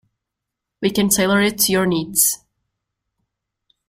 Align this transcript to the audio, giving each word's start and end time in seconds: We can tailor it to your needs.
We 0.81 0.89
can 0.89 1.09
tailor 1.09 1.41
it 1.43 1.59
to 1.59 1.71
your 1.71 1.85
needs. 1.85 2.39